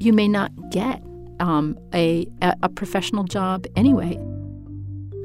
[0.00, 1.02] you may not get
[1.38, 2.26] um, a,
[2.62, 4.16] a professional job anyway.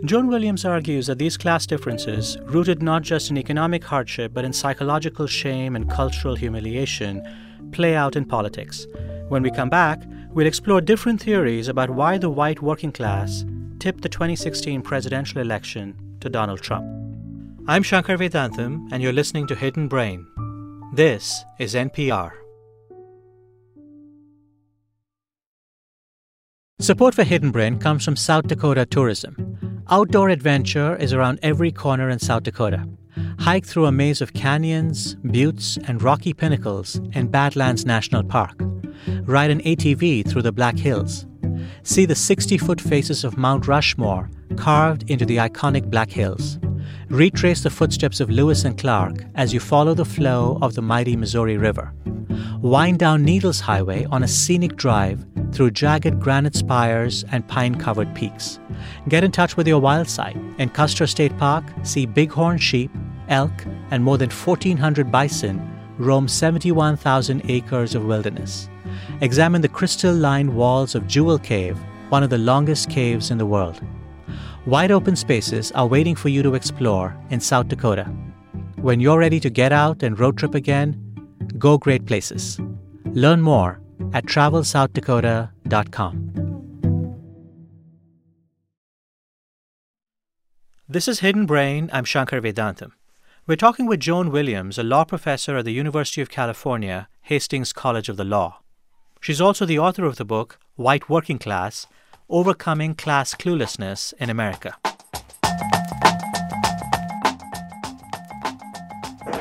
[0.03, 4.51] Joan Williams argues that these class differences, rooted not just in economic hardship but in
[4.51, 7.25] psychological shame and cultural humiliation,
[7.71, 8.87] play out in politics.
[9.29, 13.45] When we come back, we'll explore different theories about why the white working class
[13.79, 16.85] tipped the 2016 presidential election to Donald Trump.
[17.69, 20.27] I'm Shankar Vedantam, and you're listening to Hidden Brain.
[20.93, 22.42] This is NPR.
[26.83, 29.57] Support for Hidden Brain comes from South Dakota Tourism.
[29.89, 32.85] Outdoor adventure is around every corner in South Dakota.
[33.39, 38.59] Hike through a maze of canyons, buttes, and rocky pinnacles in Badlands National Park.
[39.21, 41.25] Ride an ATV through the Black Hills.
[41.83, 46.59] See the 60 foot faces of Mount Rushmore carved into the iconic Black Hills.
[47.13, 51.15] Retrace the footsteps of Lewis and Clark as you follow the flow of the mighty
[51.15, 51.93] Missouri River.
[52.59, 58.15] Wind down Needles Highway on a scenic drive through jagged granite spires and pine covered
[58.15, 58.59] peaks.
[59.09, 60.35] Get in touch with your wild site.
[60.57, 62.89] In Custer State Park, see bighorn sheep,
[63.29, 65.61] elk, and more than 1,400 bison
[65.99, 68.69] roam 71,000 acres of wilderness.
[69.21, 71.77] Examine the crystal lined walls of Jewel Cave,
[72.09, 73.79] one of the longest caves in the world.
[74.65, 78.05] Wide open spaces are waiting for you to explore in South Dakota.
[78.77, 80.97] When you're ready to get out and road trip again,
[81.57, 82.61] go great places.
[83.07, 83.81] Learn more
[84.13, 86.29] at travelsouthdakota.com.
[90.87, 91.89] This is Hidden Brain.
[91.91, 92.93] I'm Shankar Vedantam.
[93.45, 98.07] We're talking with Joan Williams, a law professor at the University of California, Hastings College
[98.07, 98.61] of the Law.
[99.19, 101.85] She's also the author of the book White Working Class
[102.33, 104.75] Overcoming Class Cluelessness in America.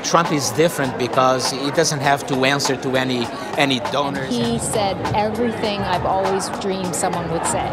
[0.03, 3.25] Trump is different because he doesn't have to answer to any
[3.57, 4.29] any donors.
[4.29, 7.67] He said everything I've always dreamed someone would say.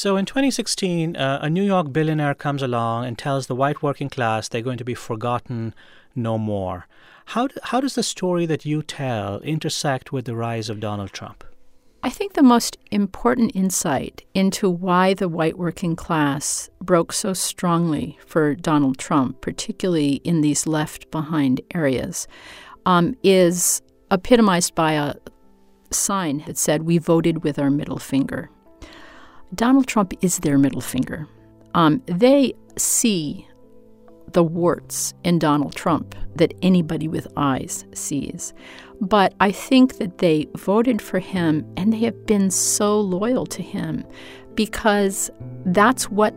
[0.00, 4.08] So in 2016, uh, a New York billionaire comes along and tells the white working
[4.08, 5.74] class they're going to be forgotten
[6.14, 6.86] no more.
[7.26, 11.12] How, do, how does the story that you tell intersect with the rise of Donald
[11.12, 11.44] Trump?
[12.02, 18.18] I think the most important insight into why the white working class broke so strongly
[18.26, 22.26] for Donald Trump, particularly in these left behind areas,
[22.86, 25.16] um, is epitomized by a
[25.90, 28.48] sign that said, We voted with our middle finger.
[29.54, 31.26] Donald Trump is their middle finger.
[31.74, 33.46] Um, they see
[34.32, 38.54] the warts in Donald Trump that anybody with eyes sees.
[39.00, 43.62] But I think that they voted for him and they have been so loyal to
[43.62, 44.04] him
[44.54, 45.30] because
[45.66, 46.34] that's what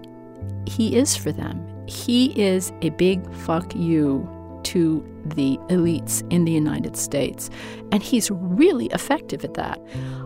[0.66, 1.68] he is for them.
[1.88, 4.28] He is a big fuck you
[4.63, 7.50] to the elites in the United States.
[7.91, 9.80] And he's really effective at that.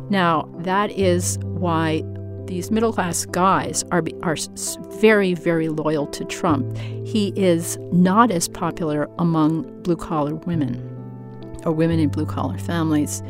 [0.09, 2.04] Now, that is why
[2.47, 4.35] these middle class guys are, are
[5.00, 6.75] very, very loyal to Trump.
[7.06, 10.78] He is not as popular among blue collar women
[11.66, 13.22] or women in blue collar families.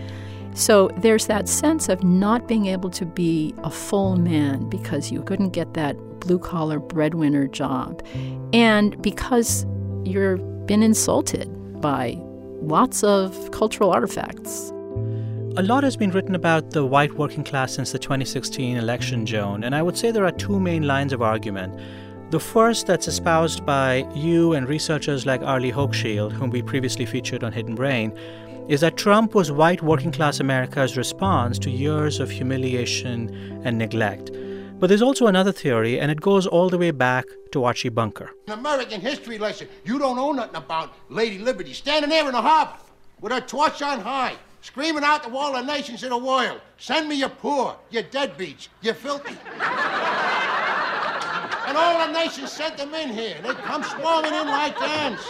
[0.53, 5.21] So there's that sense of not being able to be a full man because you
[5.21, 8.03] couldn't get that blue collar breadwinner job.
[8.53, 9.65] And because
[10.03, 11.47] you've been insulted
[11.79, 12.17] by
[12.61, 14.71] lots of cultural artifacts.
[15.57, 19.63] A lot has been written about the white working class since the 2016 election, Joan,
[19.63, 21.79] and I would say there are two main lines of argument.
[22.29, 27.43] The first, that's espoused by you and researchers like Arlie Hochschild, whom we previously featured
[27.43, 28.15] on Hidden Brain,
[28.67, 34.29] is that Trump was white working class America's response to years of humiliation and neglect.
[34.79, 38.29] But there's also another theory, and it goes all the way back to Archie Bunker.
[38.45, 39.67] An American history lesson.
[39.85, 42.77] You don't know nothing about Lady Liberty standing there in the harbor
[43.21, 47.07] with her torch on high, screaming out to all the nations in the world, send
[47.07, 49.35] me your poor, your deadbeats, your filthy.
[51.67, 53.35] And all the nations sent them in here.
[53.43, 55.29] They come swarming in like ants.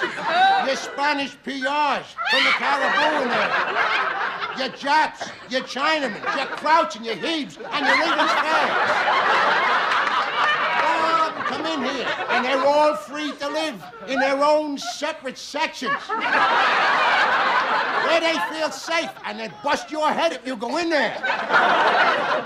[0.68, 3.52] Your Spanish PRs from the Caribbean there.
[4.60, 7.98] Your Japs, your Chinamen, your Krauts and your Hebes, and your
[11.28, 15.38] of them come in here, and they're all free to live in their own separate
[15.38, 15.94] sections.
[18.08, 21.16] Where they feel safe, and then bust your head if you go in there.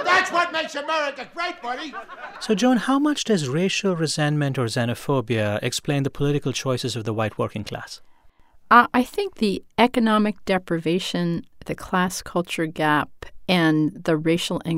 [0.03, 1.93] That's what makes America great, buddy.
[2.39, 7.13] So, Joan, how much does racial resentment or xenophobia explain the political choices of the
[7.13, 8.01] white working class?
[8.71, 13.09] Uh, I think the economic deprivation, the class culture gap,
[13.49, 14.71] and the racial anxiety